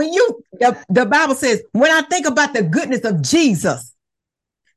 [0.00, 3.94] when you the, the Bible says, when I think about the goodness of Jesus,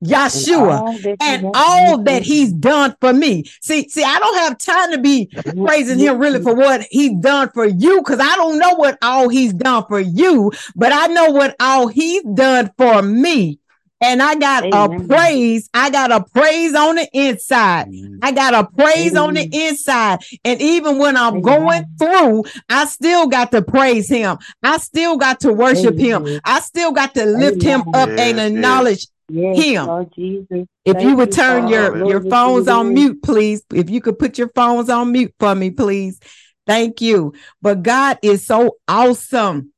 [0.04, 3.46] Yeshua, and all that he's done for me.
[3.62, 5.32] See, see, I don't have time to be
[5.66, 9.30] praising him really for what he's done for you, because I don't know what all
[9.30, 13.60] he's done for you, but I know what all he's done for me.
[14.04, 15.02] And I got Amen.
[15.02, 15.70] a praise.
[15.74, 17.88] I got a praise on the inside.
[17.88, 18.20] Amen.
[18.22, 19.24] I got a praise Amen.
[19.24, 20.20] on the inside.
[20.44, 24.38] And even when I'm going through, I still got to praise him.
[24.62, 26.28] I still got to worship him.
[26.44, 29.58] I still got to lift him up yes, and acknowledge yes.
[29.58, 29.86] him.
[29.86, 30.68] Lord Jesus.
[30.86, 33.64] If Thank you would turn you, your, your phones on mute, please.
[33.74, 36.20] If you could put your phones on mute for me, please.
[36.68, 37.34] Thank you.
[37.62, 39.73] But God is so awesome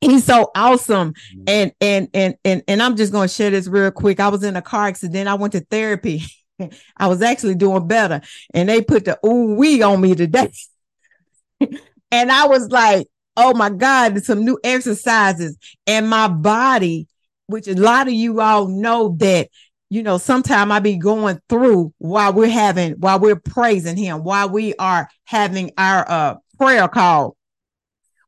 [0.00, 1.12] he's so awesome.
[1.12, 1.42] Mm-hmm.
[1.46, 4.20] and and and and and i'm just going to share this real quick.
[4.20, 5.28] I was in a car accident.
[5.28, 6.22] I went to therapy.
[6.96, 8.20] I was actually doing better.
[8.52, 10.52] And they put the ooh wee on me today.
[12.10, 15.58] And i was like oh my god some new exercises.
[15.86, 17.06] And my body
[17.48, 19.48] which a lot of you all know that
[19.90, 24.48] you know sometimes i be going through while we're having while we're praising him while
[24.48, 27.36] we are having our uh prayer call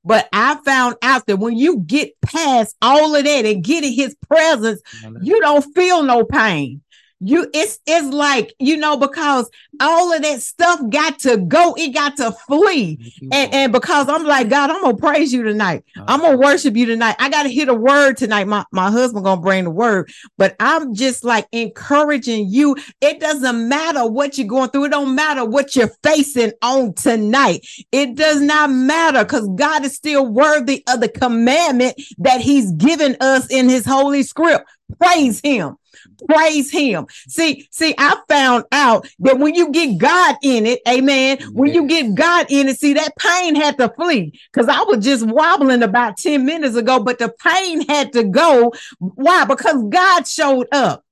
[0.05, 3.93] but I found out that when you get past all of that and get in
[3.93, 4.81] his presence,
[5.21, 6.83] you don't feel no pain
[7.21, 11.93] you it's it's like you know because all of that stuff got to go it
[11.93, 12.99] got to flee.
[13.31, 15.85] And and because i'm like god i'm gonna praise you tonight.
[15.97, 17.17] I'm gonna worship you tonight.
[17.19, 18.47] I gotta hear the word tonight.
[18.47, 20.11] My, my husband gonna bring the word.
[20.39, 22.77] But i'm just like encouraging you.
[23.01, 24.87] It doesn't matter what you're going through.
[24.87, 27.67] It don't matter what you're facing on tonight.
[27.93, 33.17] It does not matter because god is still worthy of the commandment that he's given
[33.21, 34.69] us in his holy script.
[34.99, 35.77] Praise him
[36.29, 37.07] praise him.
[37.29, 41.87] See, see, I found out that when you get God in it, amen, when you
[41.87, 45.83] get God in it, see, that pain had to flee because I was just wobbling
[45.83, 48.73] about 10 minutes ago, but the pain had to go.
[48.99, 49.45] Why?
[49.45, 51.05] Because God showed up.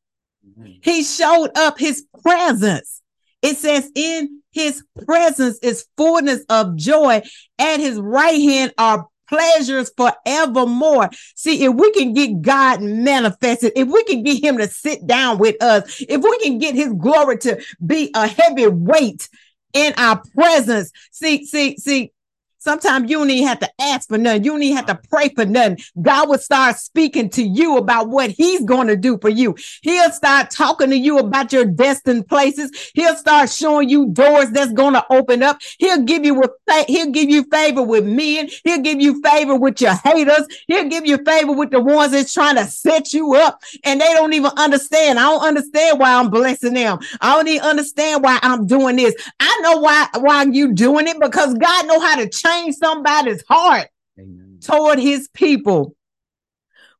[0.46, 0.72] Mm-hmm.
[0.82, 3.02] He showed up his presence.
[3.42, 7.22] It says, in his presence is fullness of joy.
[7.58, 11.10] At his right hand are pleasures forevermore.
[11.34, 15.38] See, if we can get God manifested, if we can get him to sit down
[15.38, 19.28] with us, if we can get his glory to be a heavy weight
[19.72, 20.90] in our presence.
[21.12, 22.12] See, see, see,
[22.58, 24.44] Sometimes you don't even have to ask for nothing.
[24.44, 25.78] You don't even have to pray for nothing.
[26.02, 29.56] God will start speaking to you about what He's going to do for you.
[29.82, 32.70] He'll start talking to you about your destined places.
[32.94, 35.58] He'll start showing you doors that's going to open up.
[35.78, 36.50] He'll give you with
[36.86, 38.48] He'll give you favor with men.
[38.64, 40.46] He'll give you favor with your haters.
[40.66, 44.12] He'll give you favor with the ones that's trying to set you up, and they
[44.14, 45.18] don't even understand.
[45.18, 46.98] I don't understand why I'm blessing them.
[47.20, 49.14] I don't even understand why I'm doing this.
[49.40, 53.44] I know why why you doing it because God know how to change change somebody's
[53.48, 53.88] heart
[54.18, 54.58] Amen.
[54.60, 55.94] toward his people.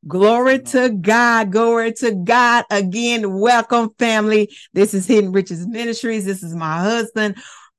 [0.07, 1.51] Glory to God.
[1.51, 2.65] Glory to God.
[2.71, 4.55] Again, welcome, family.
[4.73, 6.25] This is Hidden Riches Ministries.
[6.25, 7.37] This is my husband,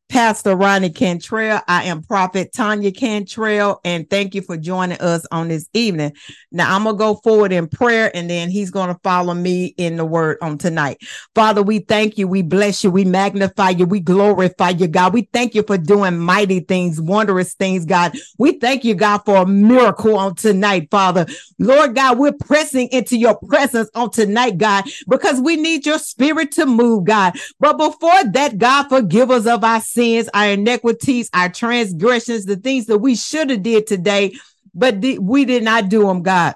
[0.09, 1.61] Pastor Ronnie Cantrell.
[1.67, 6.13] I am Prophet Tanya Cantrell, and thank you for joining us on this evening.
[6.51, 9.67] Now, I'm going to go forward in prayer, and then he's going to follow me
[9.77, 10.97] in the word on tonight.
[11.35, 12.27] Father, we thank you.
[12.27, 12.89] We bless you.
[12.89, 13.85] We magnify you.
[13.85, 15.13] We glorify you, God.
[15.13, 18.13] We thank you for doing mighty things, wondrous things, God.
[18.39, 21.27] We thank you, God, for a miracle on tonight, Father.
[21.59, 26.51] Lord God, we're pressing into your presence on tonight, God, because we need your spirit
[26.53, 27.37] to move, God.
[27.59, 32.55] But before that, God, forgive us of our sins sins, our iniquities, our transgressions, the
[32.55, 34.33] things that we should have did today,
[34.73, 36.55] but we did not do them, God.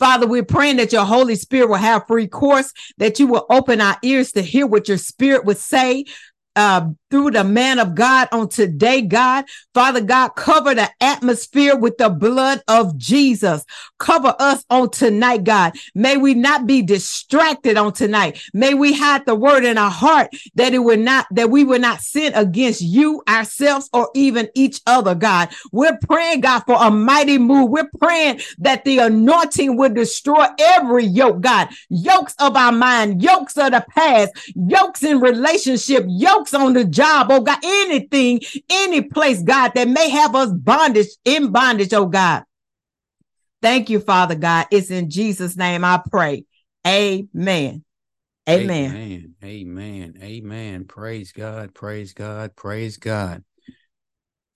[0.00, 3.80] Father, we're praying that your Holy Spirit will have free course, that you will open
[3.80, 6.06] our ears to hear what your spirit would say
[6.56, 9.44] uh, through the man of God on today, God.
[9.74, 13.64] Father God, cover the atmosphere with the blood of Jesus.
[13.98, 15.74] Cover us on tonight, God.
[15.94, 18.40] May we not be distracted on tonight.
[18.54, 21.80] May we hide the word in our heart that it would not, that we would
[21.80, 25.50] not sin against you, ourselves, or even each other, God.
[25.72, 27.70] We're praying, God, for a mighty move.
[27.70, 31.68] We're praying that the anointing would destroy every yoke, God.
[31.88, 37.28] Yokes of our mind, yokes of the past, yokes in relationship, yokes on the job,
[37.30, 38.40] oh God, anything,
[38.70, 42.44] any place, God, that may have us bondage in bondage, oh God.
[43.62, 44.66] Thank you, Father God.
[44.70, 46.44] It's in Jesus' name I pray.
[46.86, 47.84] Amen.
[48.48, 48.90] Amen.
[48.94, 49.34] Amen.
[49.44, 50.18] Amen.
[50.22, 50.84] Amen.
[50.86, 51.74] Praise God.
[51.74, 52.56] Praise God.
[52.56, 53.44] Praise God.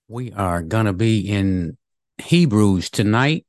[0.07, 1.77] We are going to be in
[2.17, 3.45] Hebrews tonight.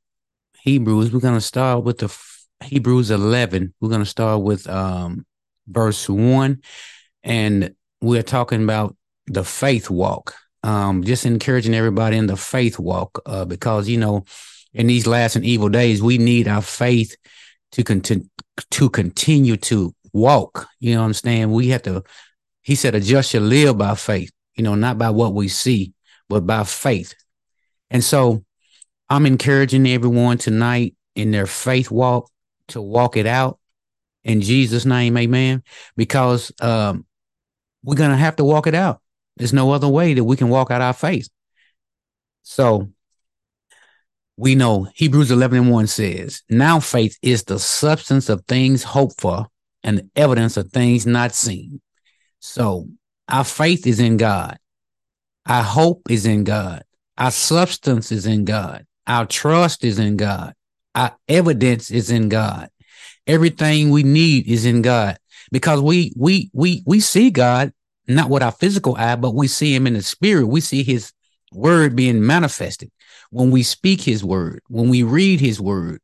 [0.61, 2.15] Hebrews, we're going to start with the
[2.63, 3.73] Hebrews 11.
[3.79, 5.25] We're going to start with um
[5.67, 6.61] verse 1
[7.23, 8.95] and we're talking about
[9.27, 10.35] the faith walk.
[10.63, 14.25] Um, just encouraging everybody in the faith walk, uh, because you know,
[14.73, 17.15] in these last and evil days, we need our faith
[17.73, 18.27] to continue
[18.71, 20.67] to continue to walk.
[20.79, 21.51] You know what I'm saying?
[21.51, 22.03] We have to,
[22.61, 25.93] he said, a just shall live by faith, you know, not by what we see,
[26.27, 27.13] but by faith.
[27.89, 28.43] And so
[29.09, 32.29] I'm encouraging everyone tonight in their faith walk
[32.69, 33.59] to walk it out
[34.27, 35.63] in Jesus' name, amen.
[35.95, 37.05] Because um,
[37.87, 39.01] we're going to have to walk it out.
[39.37, 41.29] There's no other way that we can walk out our faith.
[42.43, 42.91] So
[44.35, 49.21] we know Hebrews 11 and 1 says, Now faith is the substance of things hoped
[49.21, 49.47] for
[49.83, 51.79] and the evidence of things not seen.
[52.41, 52.89] So
[53.29, 54.57] our faith is in God.
[55.45, 56.83] Our hope is in God.
[57.17, 58.85] Our substance is in God.
[59.07, 60.53] Our trust is in God.
[60.93, 62.69] Our evidence is in God.
[63.25, 65.17] Everything we need is in God
[65.53, 67.71] because we we we we see God
[68.07, 70.47] not with our physical eye, but we see him in the spirit.
[70.47, 71.11] We see his
[71.51, 72.91] word being manifested
[73.29, 75.99] when we speak his word, when we read his word,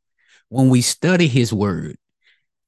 [0.48, 1.96] when we study his word.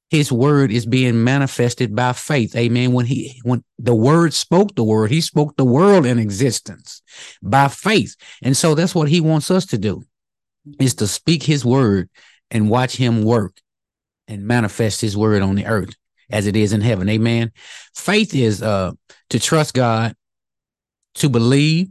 [0.09, 2.55] His word is being manifested by faith.
[2.55, 2.93] Amen.
[2.93, 7.01] When he, when the word spoke the word, he spoke the world in existence
[7.43, 8.15] by faith.
[8.41, 10.03] And so that's what he wants us to do
[10.79, 12.09] is to speak his word
[12.49, 13.59] and watch him work
[14.29, 15.95] and manifest his word on the earth
[16.29, 17.09] as it is in heaven.
[17.09, 17.51] Amen.
[17.95, 18.91] Faith is uh
[19.29, 20.15] to trust God,
[21.15, 21.89] to believe,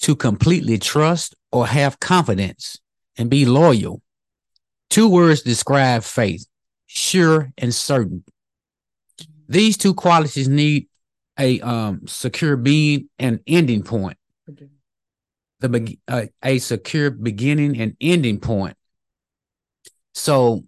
[0.00, 2.78] to completely trust or have confidence
[3.16, 4.02] and be loyal.
[4.90, 6.46] Two words describe faith
[6.86, 8.24] sure and certain.
[9.48, 10.88] These two qualities need
[11.38, 14.16] a um, secure being and ending point.
[15.60, 18.76] The uh, a secure beginning and ending point.
[20.12, 20.64] So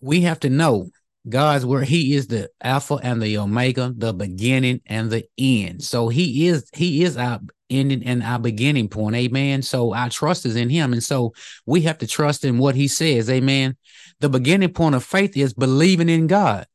[0.00, 0.90] we have to know
[1.28, 1.86] God's word.
[1.86, 5.82] He is the Alpha and the Omega, the beginning and the end.
[5.82, 7.40] So He is He is our
[7.70, 9.16] ending and our beginning point.
[9.16, 9.62] Amen.
[9.62, 11.32] So our trust is in Him, and so
[11.64, 13.30] we have to trust in what He says.
[13.30, 13.76] Amen.
[14.20, 16.66] The beginning point of faith is believing in God,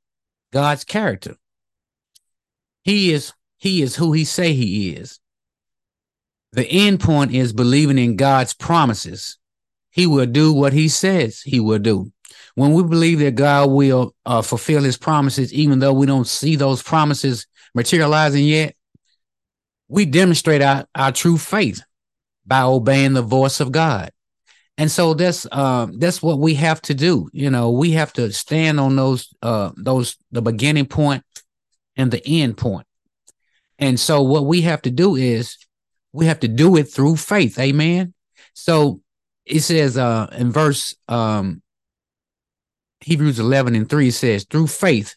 [0.53, 1.35] God's character.
[2.83, 5.19] He is He is who He say He is.
[6.53, 9.38] The end point is believing in God's promises.
[9.89, 12.13] He will do what He says He will do
[12.57, 16.56] when we believe that God will uh, fulfill his promises, even though we don't see
[16.56, 17.45] those promises
[17.75, 18.75] materializing yet,
[19.88, 21.83] we demonstrate our, our true faith
[22.48, 24.09] by obeying the voice of God.
[24.75, 27.30] And so that's um, that's what we have to do.
[27.31, 31.24] You know, we have to stand on those uh, those the beginning point
[31.95, 32.88] and the end point.
[33.77, 35.57] And so what we have to do is
[36.12, 37.59] we have to do it through faith.
[37.59, 38.15] Amen.
[38.56, 39.01] So
[39.45, 41.62] it says uh, in verse um,
[43.01, 45.15] Hebrews 11 and 3 says, through faith,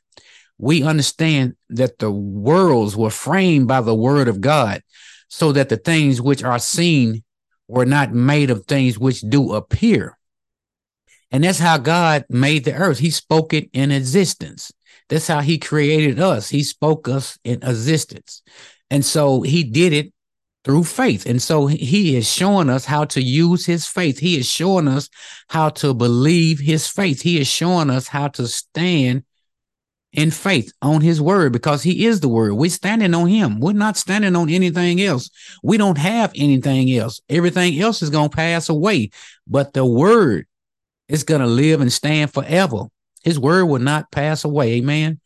[0.58, 4.82] we understand that the worlds were framed by the word of God,
[5.28, 7.22] so that the things which are seen
[7.68, 10.18] were not made of things which do appear.
[11.30, 12.98] And that's how God made the earth.
[12.98, 14.72] He spoke it in existence.
[15.08, 16.50] That's how he created us.
[16.50, 18.42] He spoke us in existence.
[18.90, 20.12] And so he did it
[20.64, 21.26] through faith.
[21.26, 24.18] And so he is showing us how to use his faith.
[24.18, 25.08] He is showing us
[25.48, 27.22] how to believe his faith.
[27.22, 29.24] He is showing us how to stand
[30.12, 32.54] in faith on his word because he is the word.
[32.54, 33.60] We're standing on him.
[33.60, 35.30] We're not standing on anything else.
[35.62, 37.20] We don't have anything else.
[37.28, 39.10] Everything else is going to pass away,
[39.46, 40.46] but the word
[41.08, 42.84] is going to live and stand forever.
[43.22, 44.74] His word will not pass away.
[44.74, 45.20] Amen.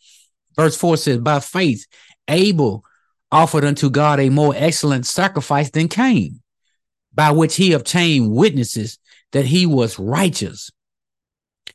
[0.56, 1.86] Verse 4 says, By faith,
[2.28, 2.84] Abel
[3.34, 6.40] offered unto God a more excellent sacrifice than Cain,
[7.12, 8.98] by which he obtained witnesses
[9.32, 10.70] that he was righteous.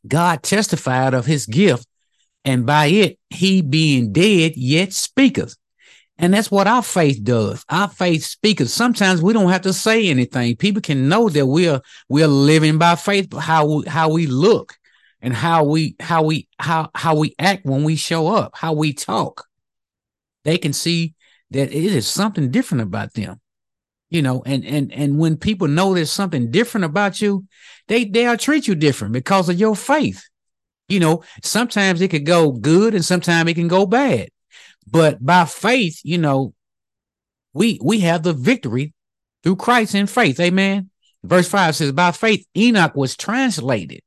[0.07, 1.85] God testified of his gift,
[2.45, 5.57] and by it he being dead yet speaketh.
[6.17, 7.63] And that's what our faith does.
[7.69, 8.69] Our faith speaketh.
[8.69, 10.55] Sometimes we don't have to say anything.
[10.55, 14.77] People can know that we're we're living by faith, how we, how we look
[15.21, 18.93] and how we how we how how we act when we show up, how we
[18.93, 19.45] talk.
[20.45, 21.15] They can see
[21.51, 23.39] that it is something different about them
[24.10, 27.46] you know and and and when people know there's something different about you
[27.88, 30.24] they they'll treat you different because of your faith.
[30.88, 34.29] You know sometimes it could go good and sometimes it can go bad
[34.88, 36.53] but by faith you know
[37.53, 38.94] we we have the victory
[39.44, 40.39] through christ in faith.
[40.39, 40.89] Amen.
[41.24, 44.01] Verse 5 says by faith enoch was translated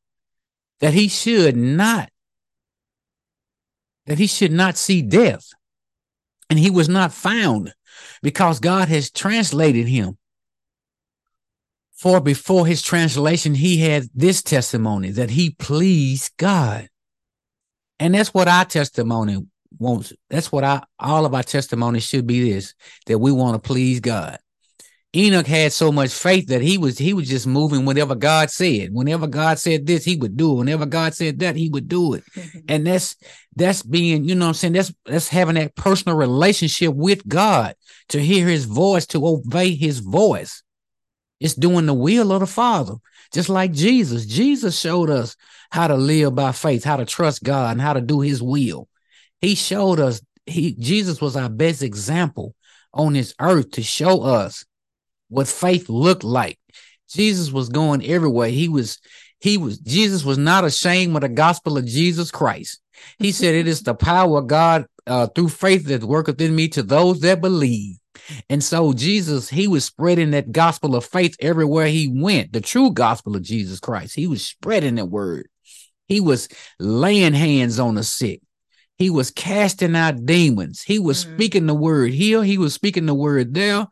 [0.80, 2.08] that he should not
[4.06, 5.50] that he should not see death
[6.52, 7.72] and he was not found
[8.22, 10.18] because God has translated him.
[11.94, 16.90] For before his translation, he had this testimony that he pleased God.
[17.98, 19.46] And that's what our testimony
[19.78, 20.12] wants.
[20.28, 22.74] That's what I, all of our testimony should be this
[23.06, 24.38] that we want to please God.
[25.14, 28.94] Enoch had so much faith that he was he was just moving whenever God said.
[28.94, 30.58] Whenever God said this, he would do it.
[30.58, 32.24] Whenever God said that, he would do it.
[32.34, 32.58] Mm-hmm.
[32.68, 33.16] and that's
[33.54, 34.72] that's being, you know I'm saying?
[34.72, 37.74] That's that's having that personal relationship with God
[38.08, 40.62] to hear his voice, to obey his voice.
[41.40, 42.94] It's doing the will of the Father.
[43.34, 44.26] Just like Jesus.
[44.26, 45.36] Jesus showed us
[45.70, 48.88] how to live by faith, how to trust God, and how to do his will.
[49.40, 52.54] He showed us he Jesus was our best example
[52.94, 54.64] on this earth to show us
[55.32, 56.58] what faith looked like.
[57.10, 58.48] Jesus was going everywhere.
[58.48, 58.98] He was,
[59.40, 62.80] he was, Jesus was not ashamed of the gospel of Jesus Christ.
[63.18, 66.68] He said, It is the power of God uh, through faith that worketh in me
[66.68, 67.96] to those that believe.
[68.48, 72.92] And so Jesus, he was spreading that gospel of faith everywhere he went, the true
[72.92, 74.14] gospel of Jesus Christ.
[74.14, 75.48] He was spreading that word.
[76.06, 76.48] He was
[76.78, 78.40] laying hands on the sick.
[78.96, 80.82] He was casting out demons.
[80.82, 81.34] He was mm-hmm.
[81.34, 82.44] speaking the word here.
[82.44, 83.86] He was speaking the word there.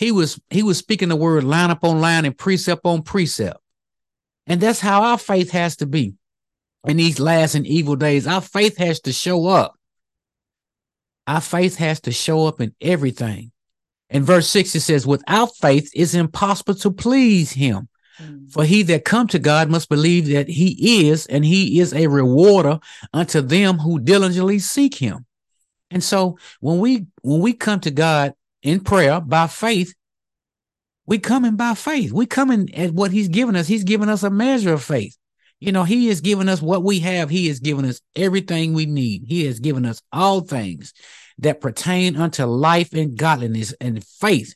[0.00, 3.60] He was he was speaking the word line upon line and precept on precept.
[4.46, 6.14] And that's how our faith has to be
[6.86, 8.26] in these last and evil days.
[8.26, 9.74] Our faith has to show up.
[11.26, 13.52] Our faith has to show up in everything.
[14.08, 17.86] In verse 6, it says, without faith, it's impossible to please him.
[18.18, 18.50] Mm.
[18.50, 22.06] For he that come to God must believe that he is, and he is a
[22.06, 22.80] rewarder
[23.12, 25.26] unto them who diligently seek him.
[25.90, 29.94] And so when we when we come to God in prayer by faith.
[31.06, 32.12] We coming by faith.
[32.12, 33.66] We coming at what he's given us.
[33.66, 35.16] He's given us a measure of faith.
[35.58, 37.28] You know, he has given us what we have.
[37.28, 39.24] He has given us everything we need.
[39.26, 40.94] He has given us all things
[41.38, 44.54] that pertain unto life and godliness and faith.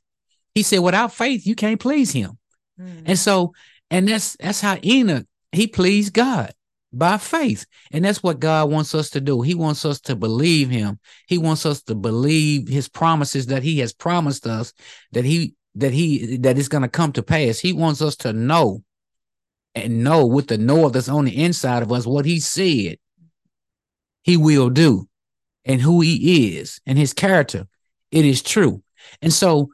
[0.55, 2.39] He said, without faith, you can't please him.
[2.81, 3.03] Mm.
[3.07, 3.53] And so,
[3.91, 6.53] and that's that's how Enoch he pleased God
[6.99, 7.67] by faith.
[7.91, 9.43] And that's what God wants us to do.
[9.43, 10.99] He wants us to believe him.
[11.27, 14.73] He wants us to believe his promises that he has promised us
[15.13, 17.59] that he that he that is going to come to pass.
[17.59, 18.83] He wants us to know
[19.75, 22.99] and know with the know that's on the inside of us what he said
[24.23, 25.09] he will do
[25.65, 27.67] and who he is and his character.
[28.11, 28.83] It is true.
[29.21, 29.71] And so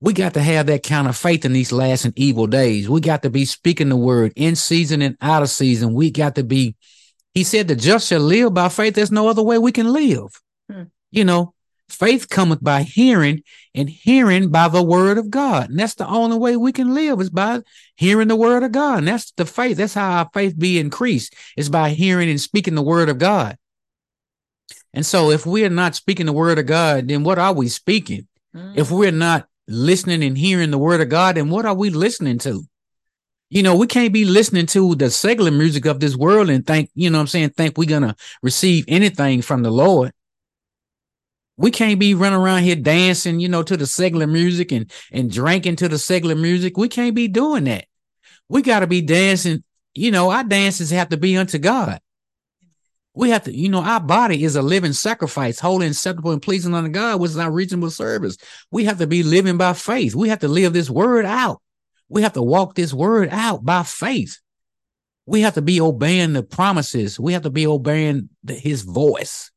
[0.00, 2.88] we got to have that kind of faith in these last and evil days.
[2.88, 5.92] We got to be speaking the word in season and out of season.
[5.92, 6.76] We got to be,
[7.34, 8.94] he said, the just shall live by faith.
[8.94, 10.40] There's no other way we can live.
[10.70, 10.84] Hmm.
[11.10, 11.54] You know,
[11.88, 13.42] faith cometh by hearing
[13.74, 15.70] and hearing by the word of God.
[15.70, 17.62] And that's the only way we can live is by
[17.96, 18.98] hearing the word of God.
[18.98, 19.78] And that's the faith.
[19.78, 23.58] That's how our faith be increased is by hearing and speaking the word of God.
[24.94, 27.68] And so if we are not speaking the word of God, then what are we
[27.68, 28.28] speaking?
[28.54, 28.74] Hmm.
[28.76, 32.38] If we're not listening and hearing the word of God, and what are we listening
[32.38, 32.64] to?
[33.50, 36.90] You know, we can't be listening to the secular music of this world and think,
[36.94, 40.12] you know I'm saying, think we're going to receive anything from the Lord.
[41.56, 45.30] We can't be running around here dancing, you know, to the secular music and, and
[45.30, 46.76] drinking to the secular music.
[46.76, 47.86] We can't be doing that.
[48.48, 49.64] We got to be dancing.
[49.94, 52.00] You know, our dances have to be unto God.
[53.18, 56.72] We have to, you know, our body is a living sacrifice, holy, acceptable, and pleasing
[56.72, 58.36] unto God, which is our reasonable service.
[58.70, 60.14] We have to be living by faith.
[60.14, 61.60] We have to live this word out.
[62.08, 64.38] We have to walk this word out by faith.
[65.26, 67.18] We have to be obeying the promises.
[67.18, 69.50] We have to be obeying the, his voice.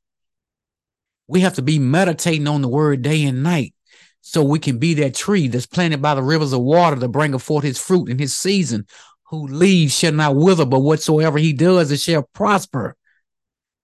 [1.28, 3.76] We have to be meditating on the word day and night
[4.22, 7.38] so we can be that tree that's planted by the rivers of water to bring
[7.38, 8.88] forth his fruit in his season,
[9.26, 12.98] who leaves shall not wither, but whatsoever he does, it shall prosper.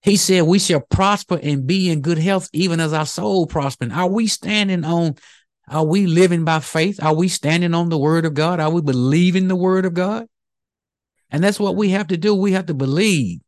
[0.01, 3.91] He said, We shall prosper and be in good health, even as our soul prospering.
[3.91, 5.15] Are we standing on,
[5.67, 7.03] are we living by faith?
[7.03, 8.59] Are we standing on the word of God?
[8.59, 10.27] Are we believing the word of God?
[11.29, 12.33] And that's what we have to do.
[12.33, 13.41] We have to believe.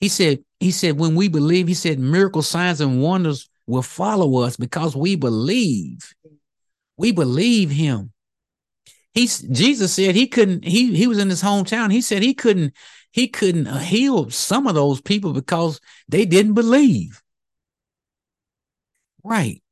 [0.00, 4.38] He said, He said, when we believe, he said, miracle signs and wonders will follow
[4.38, 6.14] us because we believe.
[6.96, 8.12] We believe him.
[9.14, 11.90] He's Jesus said he couldn't, he he was in his hometown.
[11.92, 12.74] He said he couldn't
[13.10, 17.22] he couldn't heal some of those people because they didn't believe.
[19.24, 19.62] Right.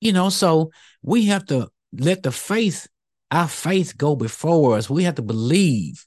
[0.00, 0.70] You know, so
[1.02, 2.88] we have to let the faith,
[3.30, 4.90] our faith go before us.
[4.90, 6.06] We have to believe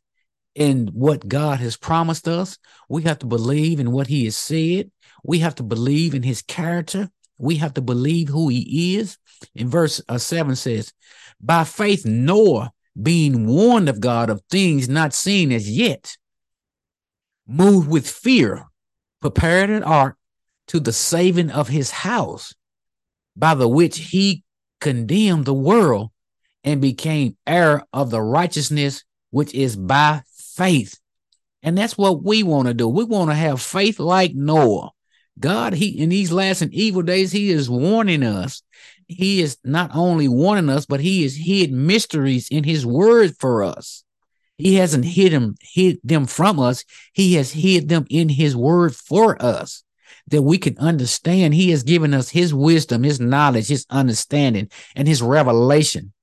[0.55, 2.57] in what God has promised us.
[2.89, 4.91] We have to believe in what he has said.
[5.23, 7.09] We have to believe in his character.
[7.37, 9.17] We have to believe who he is.
[9.53, 10.93] In verse uh, 7 says,
[11.41, 16.17] By faith, Noah, being warned of God of things not seen as yet,
[17.47, 18.65] moved with fear,
[19.21, 20.17] prepared an ark
[20.67, 22.55] to the saving of his house,
[23.35, 24.43] by the which he
[24.81, 26.11] condemned the world
[26.63, 30.99] and became heir of the righteousness which is by faith.
[31.61, 32.87] And that's what we want to do.
[32.87, 34.91] We want to have faith like Noah.
[35.37, 38.63] God, he in these last and evil days, he is warning us
[39.07, 43.63] he is not only warning us, but he is hid mysteries in his word for
[43.63, 44.03] us.
[44.57, 46.85] He hasn't hid them, hid them from us.
[47.13, 49.83] He has hid them in his word for us
[50.27, 51.53] that we can understand.
[51.53, 56.13] He has given us his wisdom, his knowledge, his understanding, and his revelation.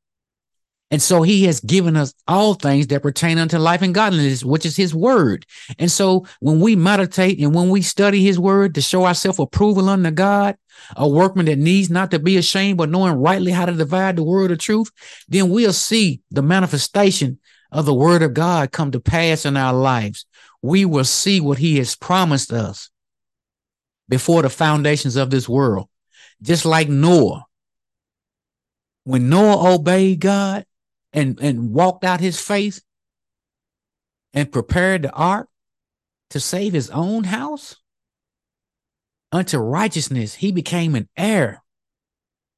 [0.90, 4.66] And so he has given us all things that pertain unto life and godliness, which
[4.66, 5.46] is his word.
[5.78, 9.88] And so when we meditate and when we study his word to show ourselves approval
[9.88, 10.58] unto God,
[10.94, 14.22] a workman that needs not to be ashamed, but knowing rightly how to divide the
[14.22, 14.90] word of truth,
[15.28, 17.38] then we'll see the manifestation
[17.72, 20.26] of the word of God come to pass in our lives.
[20.62, 22.88] We will see what he has promised us
[24.08, 25.88] before the foundations of this world.
[26.40, 27.46] Just like Noah.
[29.02, 30.64] When Noah obeyed God,
[31.12, 32.82] and, and walked out his faith
[34.32, 35.48] and prepared the ark
[36.30, 37.76] to save his own house
[39.30, 41.61] unto righteousness, he became an heir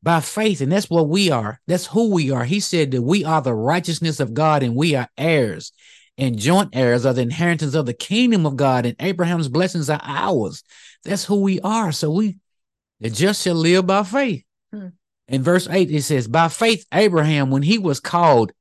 [0.04, 0.60] by faith.
[0.60, 1.60] And that's what we are.
[1.66, 2.44] That's who we are.
[2.44, 5.72] He said that we are the righteousness of God and we are heirs
[6.16, 10.00] and joint heirs are the inheritance of the kingdom of God, and Abraham's blessings are
[10.02, 10.62] ours.
[11.04, 11.92] That's who we are.
[11.92, 12.38] So we
[13.00, 14.44] the just shall live by faith.
[14.72, 14.88] Hmm.
[15.26, 18.52] In verse 8, it says, By faith, Abraham, when he was called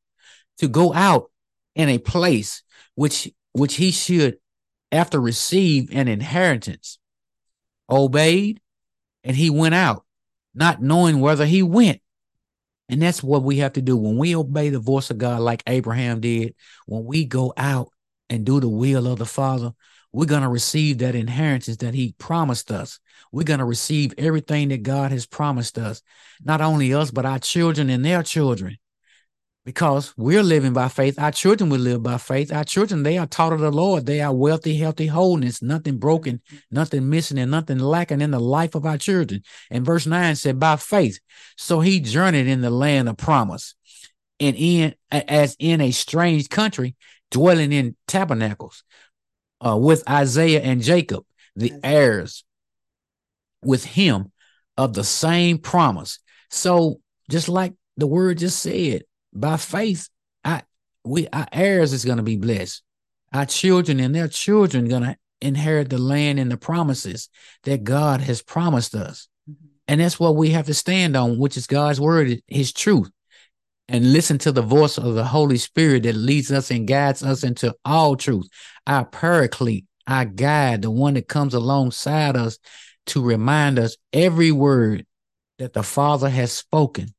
[0.58, 1.30] to go out
[1.76, 2.64] in a place
[2.96, 4.38] which which he should,
[4.92, 6.98] after receive an inheritance,
[7.90, 8.60] obeyed,
[9.24, 10.06] and he went out,
[10.54, 12.02] not knowing whether he went.
[12.90, 15.64] And that's what we have to do when we obey the voice of God, like
[15.68, 16.54] Abraham did.
[16.86, 17.90] When we go out
[18.30, 19.72] and do the will of the Father,
[20.12, 23.00] we're going to receive that inheritance that he promised us.
[23.32, 26.04] We're going to receive everything that God has promised us,
[26.44, 28.78] not only us, but our children and their children.
[29.66, 32.52] Because we're living by faith, our children will live by faith.
[32.52, 34.06] Our children, they are taught of the Lord.
[34.06, 38.76] They are wealthy, healthy, wholeness, nothing broken, nothing missing, and nothing lacking in the life
[38.76, 39.42] of our children.
[39.72, 41.20] And verse 9 said, by faith.
[41.56, 43.74] So he journeyed in the land of promise
[44.40, 46.96] and in as in a strange country,
[47.32, 48.84] dwelling in tabernacles
[49.66, 51.24] uh, with Isaiah and Jacob,
[51.56, 52.44] the heirs
[53.64, 54.32] with him
[54.78, 56.20] of the same promise.
[56.50, 57.00] So
[57.30, 60.10] just like the word just said, by faith,
[60.44, 60.64] I
[61.04, 62.82] we our heirs is going to be blessed.
[63.34, 67.30] Our children and their children going to inherit the land and the promises
[67.64, 69.28] that God has promised us.
[69.50, 69.68] Mm-hmm.
[69.88, 73.10] And that's what we have to stand on, which is God's word, his truth.
[73.90, 77.44] And listen to the voice of the Holy Spirit that leads us and guides us
[77.44, 78.48] into all truth.
[78.88, 82.60] Our paraclete, our guide, the one that comes alongside us
[83.08, 85.06] to remind us every word
[85.60, 87.13] that the Father has spoken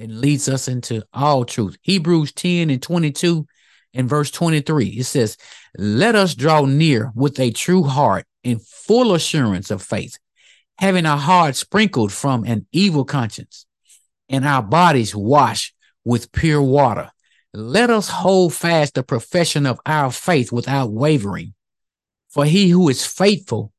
[0.00, 1.76] and leads us into all truth.
[1.82, 3.46] Hebrews 10 and 22
[3.92, 5.36] and verse 23, it says,
[5.76, 10.18] Let us draw near with a true heart in full assurance of faith,
[10.78, 13.66] having our hearts sprinkled from an evil conscience
[14.28, 17.10] and our bodies washed with pure water.
[17.52, 21.54] Let us hold fast the profession of our faith without wavering.
[22.28, 23.72] For he who is faithful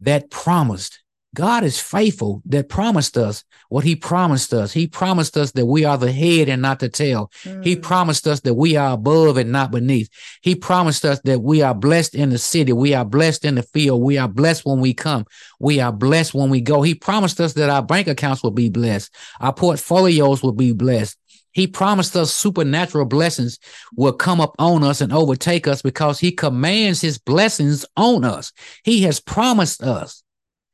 [0.00, 1.00] that promised.
[1.34, 4.72] God is faithful that promised us what he promised us.
[4.72, 7.30] He promised us that we are the head and not the tail.
[7.44, 7.64] Mm.
[7.64, 10.08] He promised us that we are above and not beneath.
[10.42, 12.72] He promised us that we are blessed in the city.
[12.72, 14.02] We are blessed in the field.
[14.02, 15.24] We are blessed when we come.
[15.60, 16.82] We are blessed when we go.
[16.82, 19.14] He promised us that our bank accounts will be blessed.
[19.40, 21.16] Our portfolios will be blessed.
[21.52, 23.58] He promised us supernatural blessings
[23.96, 28.52] will come up on us and overtake us because he commands his blessings on us.
[28.84, 30.22] He has promised us.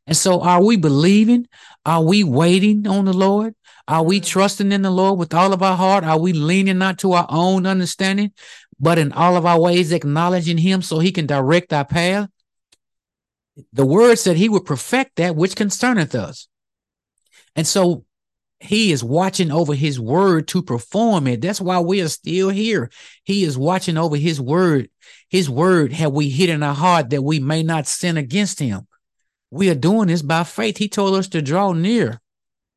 [0.06, 1.48] And so are we believing?
[1.84, 3.54] Are we waiting on the Lord?
[3.88, 6.04] Are we trusting in the Lord with all of our heart?
[6.04, 8.32] Are we leaning not to our own understanding,
[8.80, 12.28] but in all of our ways acknowledging him so he can direct our path?
[13.72, 16.48] The word said he would perfect that which concerneth us.
[17.54, 18.04] And so
[18.60, 21.40] he is watching over his word to perform it.
[21.40, 22.90] That's why we are still here.
[23.24, 24.90] He is watching over his word.
[25.28, 28.86] His word have we hid in our heart that we may not sin against him.
[29.50, 30.76] We are doing this by faith.
[30.76, 32.20] He told us to draw near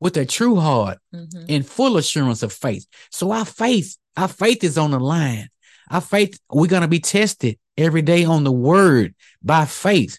[0.00, 1.44] with a true heart mm-hmm.
[1.48, 2.86] in full assurance of faith.
[3.10, 5.48] So our faith, our faith is on the line.
[5.90, 10.18] Our faith, we're going to be tested every day on the word by faith.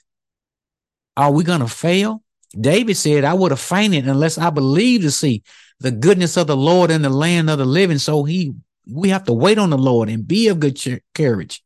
[1.16, 2.22] Are we going to fail?
[2.60, 5.44] David said, I would have fainted unless I believed to see
[5.80, 7.98] the goodness of the Lord in the land of the living.
[7.98, 8.54] So he,
[8.86, 10.80] we have to wait on the Lord and be of good
[11.16, 11.64] courage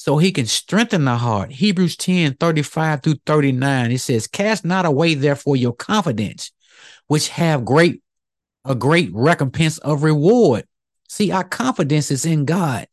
[0.00, 1.52] so he can strengthen the heart.
[1.52, 3.92] Hebrews 10, 35 through 39.
[3.92, 6.52] It says, cast not away therefore your confidence,
[7.06, 8.02] which have great,
[8.64, 10.64] a great recompense of reward.
[11.10, 12.86] See, our confidence is in God.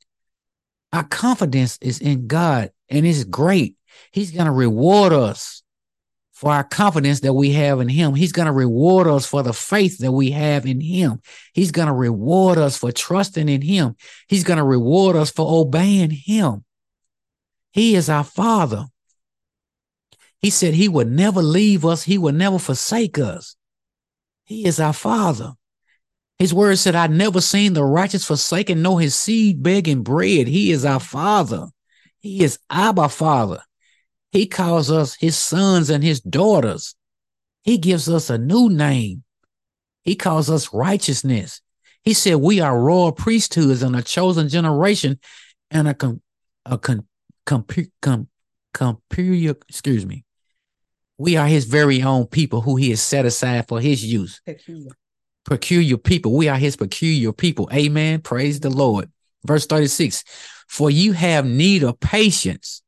[0.91, 3.77] Our confidence is in God and it's great.
[4.11, 5.63] He's going to reward us
[6.33, 8.15] for our confidence that we have in him.
[8.15, 11.21] He's going to reward us for the faith that we have in him.
[11.53, 13.95] He's going to reward us for trusting in him.
[14.27, 16.65] He's going to reward us for obeying him.
[17.71, 18.85] He is our father.
[20.39, 22.03] He said he would never leave us.
[22.03, 23.55] He would never forsake us.
[24.45, 25.53] He is our father.
[26.39, 30.47] His word said, I never seen the righteous forsaken, nor his seed begging bread.
[30.47, 31.67] He is our father.
[32.19, 33.61] He is Abba Father.
[34.31, 36.95] He calls us his sons and his daughters.
[37.63, 39.23] He gives us a new name.
[40.03, 41.61] He calls us righteousness.
[42.03, 45.19] He said we are royal priesthoods and a chosen generation
[45.71, 46.21] and a com,
[46.65, 47.07] a com,
[47.47, 47.65] com,
[48.01, 48.27] com,
[48.73, 50.25] com, excuse me.
[51.17, 54.39] We are his very own people who he has set aside for his use.
[54.45, 54.91] Peculiar.
[55.45, 56.33] peculiar people.
[56.33, 57.67] We are his peculiar people.
[57.73, 58.21] Amen.
[58.21, 59.09] Praise the Lord.
[59.43, 60.23] Verse 36
[60.67, 62.83] For you have need of patience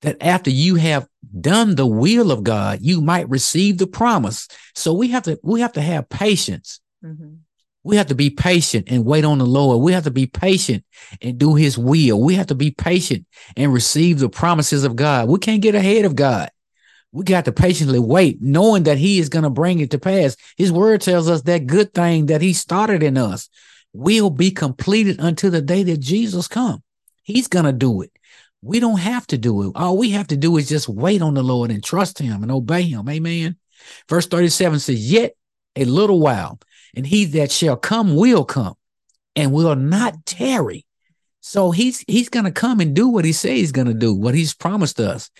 [0.00, 1.06] that after you have
[1.40, 4.48] done the will of God, you might receive the promise.
[4.74, 6.80] So we have to we have to have patience.
[7.04, 7.34] Mm-hmm.
[7.84, 9.82] We have to be patient and wait on the Lord.
[9.82, 10.84] We have to be patient
[11.20, 12.20] and do his will.
[12.20, 15.28] We have to be patient and receive the promises of God.
[15.28, 16.50] We can't get ahead of God.
[17.10, 20.36] We got to patiently wait, knowing that he is going to bring it to pass.
[20.56, 23.50] His word tells us that good thing that he started in us
[23.92, 26.82] will be completed until the day that Jesus come.
[27.22, 28.12] He's going to do it.
[28.62, 29.72] We don't have to do it.
[29.74, 32.50] All we have to do is just wait on the Lord and trust him and
[32.50, 33.08] obey him.
[33.08, 33.56] Amen.
[34.08, 35.36] Verse 37 says, Yet
[35.76, 36.60] a little while,
[36.94, 38.74] and he that shall come will come
[39.36, 40.84] and will not tarry.
[41.40, 44.54] So he's he's gonna come and do what he says he's gonna do, what he's
[44.54, 45.30] promised us.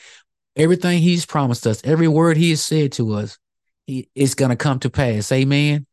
[0.57, 3.38] Everything he's promised us, every word he has said to us,
[3.87, 5.31] he is gonna come to pass.
[5.33, 5.87] Amen.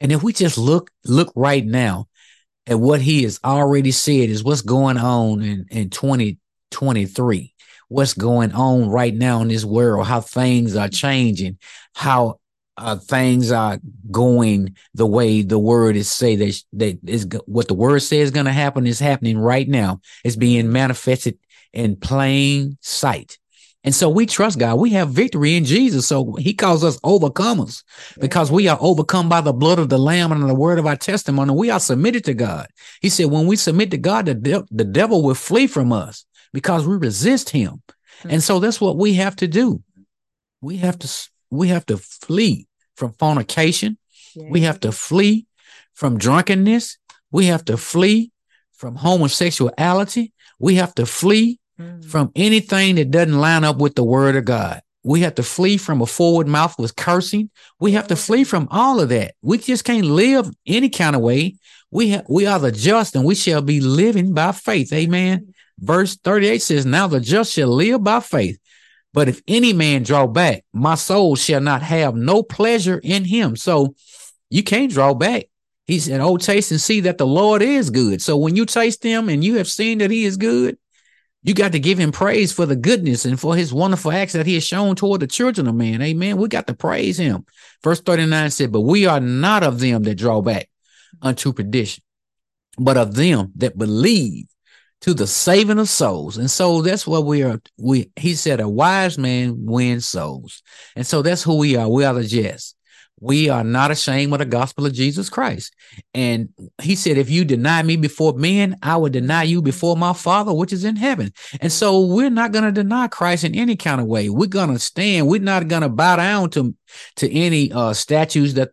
[0.00, 2.08] And if we just look look right now,
[2.66, 7.54] at what he has already said is what's going on in, in 2023
[7.88, 11.58] what's going on right now in this world how things are changing
[11.94, 12.38] how
[12.80, 13.78] uh, things are
[14.10, 18.30] going the way the word is say that that is what the word says is
[18.30, 21.38] going to happen is happening right now it's being manifested
[21.72, 23.38] in plain sight
[23.82, 24.78] and so we trust God.
[24.78, 26.06] We have victory in Jesus.
[26.06, 27.82] So he calls us overcomers
[28.20, 30.96] because we are overcome by the blood of the lamb and the word of our
[30.96, 31.52] testimony.
[31.52, 32.66] We are submitted to God.
[33.00, 36.26] He said, when we submit to God, the, de- the devil will flee from us
[36.52, 37.82] because we resist him.
[38.24, 39.82] And so that's what we have to do.
[40.60, 42.66] We have to, we have to flee
[43.00, 43.96] from fornication.
[44.36, 45.46] We have to flee
[45.94, 46.98] from drunkenness.
[47.32, 48.30] We have to flee
[48.72, 50.32] from homosexuality.
[50.58, 52.04] We have to flee Mm.
[52.04, 54.82] from anything that doesn't line up with the word of God.
[55.02, 57.48] We have to flee from a forward mouth with cursing.
[57.80, 59.32] We have to flee from all of that.
[59.40, 61.56] We just can't live any kind of way.
[61.90, 64.92] We ha- we are the just and we shall be living by faith.
[64.92, 65.54] Amen.
[65.78, 68.58] Verse 38 says, Now the just shall live by faith.
[69.12, 73.56] But if any man draw back, my soul shall not have no pleasure in him.
[73.56, 73.94] So
[74.50, 75.46] you can't draw back.
[75.86, 78.22] He said, Oh, taste and see that the Lord is good.
[78.22, 80.78] So when you taste him and you have seen that he is good,
[81.42, 84.46] you got to give him praise for the goodness and for his wonderful acts that
[84.46, 86.02] he has shown toward the children of man.
[86.02, 86.36] Amen.
[86.36, 87.46] We got to praise him.
[87.82, 90.68] Verse 39 said, But we are not of them that draw back
[91.22, 92.04] unto perdition,
[92.78, 94.46] but of them that believe
[95.02, 96.36] to the saving of souls.
[96.36, 97.60] And so that's what we are.
[97.78, 100.62] We he said a wise man wins souls.
[100.96, 101.88] And so that's who we are.
[101.88, 102.76] We are the just
[103.20, 105.74] we are not ashamed of the gospel of Jesus Christ.
[106.14, 106.48] And
[106.80, 110.54] he said, if you deny me before men, I will deny you before my father,
[110.54, 111.32] which is in heaven.
[111.60, 114.30] And so we're not going to deny Christ in any kind of way.
[114.30, 115.28] We're going to stand.
[115.28, 116.74] We're not going to bow down to,
[117.16, 118.70] to any uh, statues that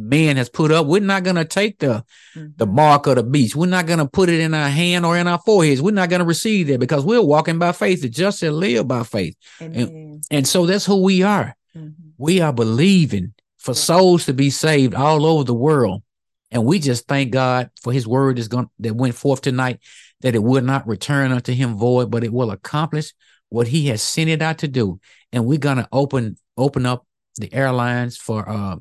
[0.00, 0.86] man has put up.
[0.86, 2.46] We're not going to take the, mm-hmm.
[2.56, 3.54] the mark of the beast.
[3.54, 5.82] We're not going to put it in our hand or in our foreheads.
[5.82, 8.00] We're not going to receive that because we're walking by faith.
[8.00, 9.36] The just shall live by faith.
[9.60, 11.54] And, and, so that's who we are.
[11.76, 12.10] Mm-hmm.
[12.16, 13.34] We are believing
[13.70, 16.02] for souls to be saved all over the world.
[16.50, 19.80] And we just thank God for his word is going that went forth tonight,
[20.20, 23.12] that it will not return unto him void, but it will accomplish
[23.48, 25.00] what he has sent it out to do.
[25.32, 27.06] And we're gonna open open up
[27.36, 28.76] the airlines for uh,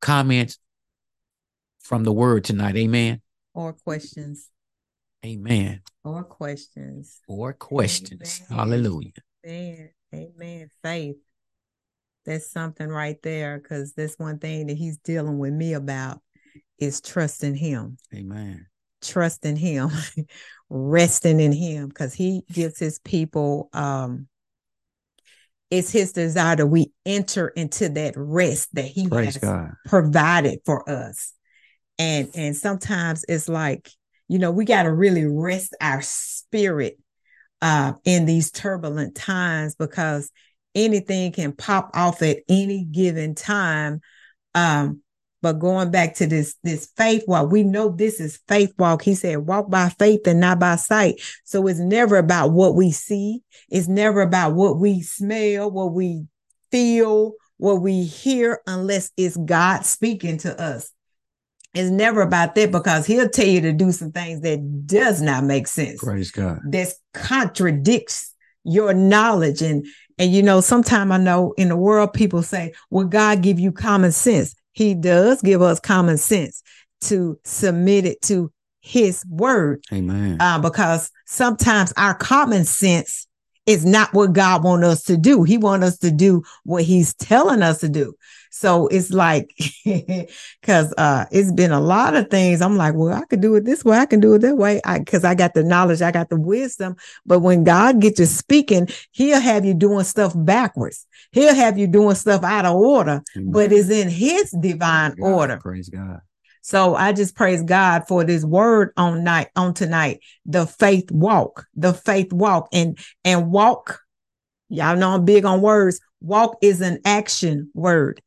[0.00, 0.58] comments
[1.80, 2.76] from the word tonight.
[2.76, 3.20] Amen.
[3.54, 4.50] Or questions.
[5.26, 5.80] Amen.
[6.04, 7.20] Or questions.
[7.26, 8.42] Or questions.
[8.50, 8.58] Amen.
[8.58, 9.12] Hallelujah.
[9.44, 9.90] Amen.
[10.14, 10.70] Amen.
[10.82, 11.16] Faith
[12.28, 16.20] that's something right there because that's one thing that he's dealing with me about
[16.78, 17.96] is trusting him.
[18.14, 18.66] Amen.
[19.02, 19.90] Trusting him,
[20.68, 24.28] resting in him because he gives his people um
[25.70, 29.72] it's his desire that we enter into that rest that he Praise has God.
[29.86, 31.32] provided for us.
[31.98, 33.90] And and sometimes it's like,
[34.28, 36.98] you know, we got to really rest our spirit
[37.62, 40.30] uh in these turbulent times because
[40.78, 44.00] anything can pop off at any given time.
[44.54, 45.02] Um,
[45.40, 49.02] but going back to this this faith walk, we know this is faith walk.
[49.02, 51.20] He said, walk by faith and not by sight.
[51.44, 53.42] So it's never about what we see.
[53.68, 56.26] It's never about what we smell, what we
[56.72, 60.90] feel, what we hear, unless it's God speaking to us.
[61.74, 65.44] It's never about that because he'll tell you to do some things that does not
[65.44, 66.02] make sense.
[66.02, 66.60] Praise God.
[66.64, 68.27] That contradicts
[68.64, 69.86] your knowledge and
[70.18, 73.72] and you know sometimes i know in the world people say well god give you
[73.72, 76.62] common sense he does give us common sense
[77.00, 79.82] to submit it to his word.
[79.92, 80.38] Amen.
[80.40, 83.26] Uh, because sometimes our common sense
[83.66, 85.42] is not what God wants us to do.
[85.42, 88.14] He wants us to do what he's telling us to do.
[88.50, 89.50] So it's like,
[90.62, 92.60] cause, uh, it's been a lot of things.
[92.60, 93.98] I'm like, well, I could do it this way.
[93.98, 94.80] I can do it that way.
[94.84, 96.02] I, cause I got the knowledge.
[96.02, 96.96] I got the wisdom.
[97.26, 101.06] But when God gets you speaking, he'll have you doing stuff backwards.
[101.32, 103.52] He'll have you doing stuff out of order, Amen.
[103.52, 105.58] but it's in his divine order.
[105.58, 106.20] Praise God.
[106.68, 111.64] So I just praise God for this word on night on tonight, the faith walk,
[111.74, 114.00] the faith walk and and walk.
[114.68, 115.98] Y'all know I'm big on words.
[116.20, 118.20] Walk is an action word.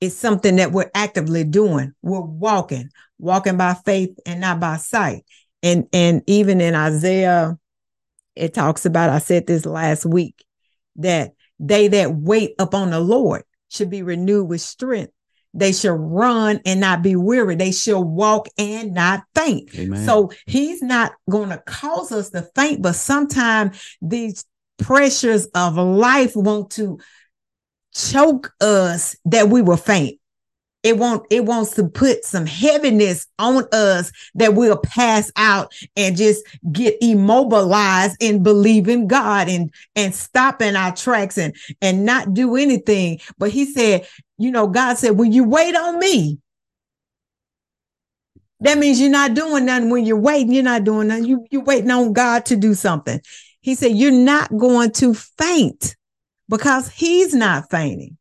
[0.00, 1.92] It's something that we're actively doing.
[2.02, 5.24] We're walking, walking by faith and not by sight.
[5.62, 7.58] And and even in Isaiah,
[8.34, 10.44] it talks about, I said this last week,
[10.96, 15.12] that they that wait upon the Lord should be renewed with strength.
[15.54, 17.54] They shall run and not be weary.
[17.54, 19.74] They shall walk and not faint.
[19.74, 20.04] Amen.
[20.04, 24.44] So he's not going to cause us to faint, but sometimes these
[24.78, 26.98] pressures of life want to
[27.96, 30.18] choke us that we will faint.
[30.82, 36.16] It won't, it wants to put some heaviness on us that we'll pass out and
[36.16, 42.34] just get immobilized in believing God and, and stop in our tracks and, and not
[42.34, 43.18] do anything.
[43.36, 44.06] But he said,
[44.38, 46.38] you know, God said, when you wait on me,
[48.60, 49.90] that means you're not doing nothing.
[49.90, 51.24] When you're waiting, you're not doing nothing.
[51.24, 53.20] You, you're waiting on God to do something.
[53.60, 55.95] He said, you're not going to faint
[56.48, 58.16] because he's not fainting.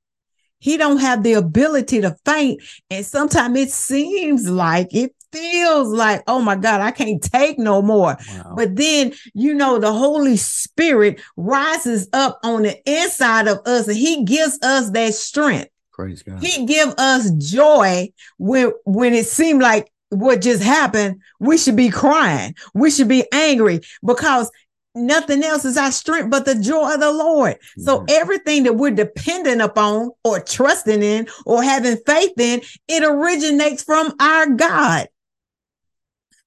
[0.60, 2.62] He don't have the ability to faint.
[2.90, 7.82] And sometimes it seems like it feels like, oh my God, I can't take no
[7.82, 8.18] more.
[8.30, 8.54] Wow.
[8.56, 13.98] But then, you know, the Holy Spirit rises up on the inside of us and
[13.98, 15.70] he gives us that strength.
[15.92, 16.42] Praise God.
[16.42, 21.90] He give us joy when when it seemed like what just happened, we should be
[21.90, 22.56] crying.
[22.74, 24.50] We should be angry because
[24.96, 27.54] nothing else is our strength but the joy of the Lord.
[27.56, 27.82] Mm-hmm.
[27.82, 33.84] So everything that we're dependent upon or trusting in or having faith in, it originates
[33.84, 35.08] from our God.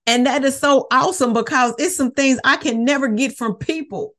[0.06, 4.14] And that is so awesome because it's some things I can never get from people.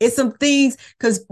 [0.00, 1.26] It's some things because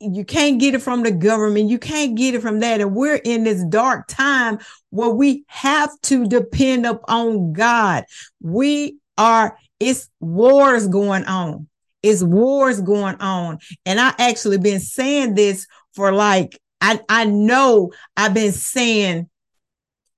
[0.00, 1.68] you can't get it from the government.
[1.70, 2.80] You can't get it from that.
[2.80, 4.58] And we're in this dark time
[4.90, 8.04] where we have to depend upon God.
[8.40, 11.68] We are, it's wars going on.
[12.02, 13.58] It's wars going on.
[13.86, 19.28] And I actually been saying this for like, I, I know I've been saying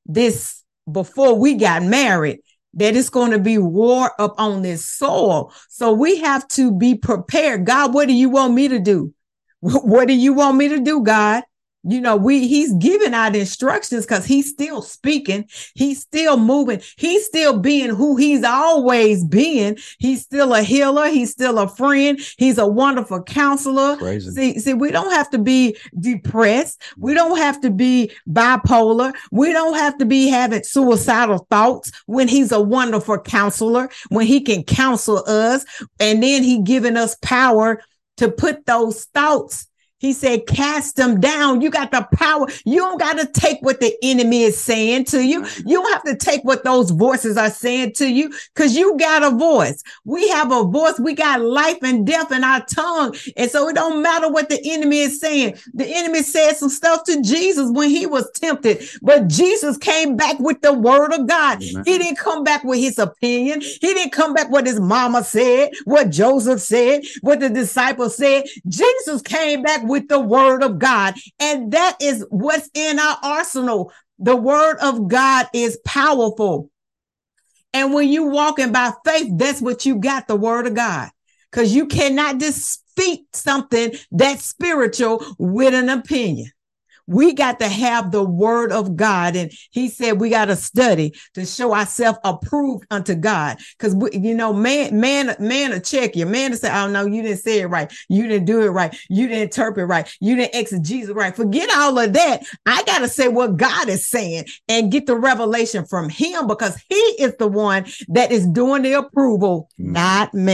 [0.06, 2.40] this before we got married
[2.74, 5.52] that it's going to be war up on this soil.
[5.68, 7.66] So we have to be prepared.
[7.66, 9.12] God, what do you want me to do?
[9.60, 11.42] What do you want me to do, God?
[11.84, 17.26] You know, we he's giving out instructions because he's still speaking, he's still moving, he's
[17.26, 19.76] still being who he's always been.
[19.98, 23.96] He's still a healer, he's still a friend, he's a wonderful counselor.
[23.96, 24.30] Crazy.
[24.30, 29.52] See, see, we don't have to be depressed, we don't have to be bipolar, we
[29.52, 34.62] don't have to be having suicidal thoughts when he's a wonderful counselor, when he can
[34.62, 35.64] counsel us,
[36.00, 37.80] and then he giving us power
[38.16, 39.66] to put those thoughts
[40.04, 41.60] he said, cast them down.
[41.60, 42.46] You got the power.
[42.64, 45.46] You don't got to take what the enemy is saying to you.
[45.64, 49.22] You don't have to take what those voices are saying to you because you got
[49.22, 49.82] a voice.
[50.04, 50.98] We have a voice.
[50.98, 53.16] We got life and death in our tongue.
[53.36, 55.56] And so it don't matter what the enemy is saying.
[55.72, 60.38] The enemy said some stuff to Jesus when he was tempted, but Jesus came back
[60.38, 61.62] with the word of God.
[61.62, 61.84] Amen.
[61.86, 63.60] He didn't come back with his opinion.
[63.60, 68.44] He didn't come back what his mama said, what Joseph said, what the disciples said.
[68.68, 71.14] Jesus came back with with the word of God.
[71.38, 73.92] And that is what's in our arsenal.
[74.18, 76.68] The word of God is powerful.
[77.72, 81.10] And when you walking by faith, that's what you got, the word of God.
[81.48, 86.50] Because you cannot speak something that's spiritual with an opinion.
[87.06, 89.36] We got to have the word of God.
[89.36, 93.58] And he said we got to study to show ourselves approved unto God.
[93.78, 97.22] Because you know, man, man, man to check you, man to say, Oh no, you
[97.22, 100.54] didn't say it right, you didn't do it right, you didn't interpret right, you didn't
[100.54, 101.34] exegete right.
[101.34, 102.42] Forget all of that.
[102.66, 106.94] I gotta say what God is saying and get the revelation from him because he
[106.94, 109.86] is the one that is doing the approval, mm.
[109.92, 110.44] not me.